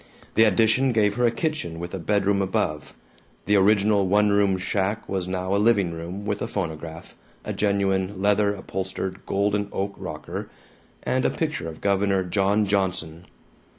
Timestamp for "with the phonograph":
6.25-7.15